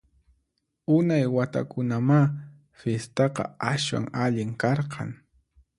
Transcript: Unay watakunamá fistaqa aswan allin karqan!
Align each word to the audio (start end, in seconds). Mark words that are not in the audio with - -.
Unay 0.95 1.25
watakunamá 1.35 2.19
fistaqa 2.79 3.43
aswan 3.71 4.05
allin 4.23 4.51
karqan! 4.61 5.09